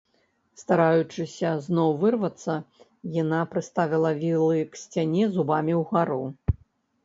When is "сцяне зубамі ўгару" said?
4.85-6.23